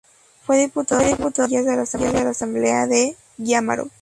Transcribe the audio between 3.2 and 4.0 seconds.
Guáimaro.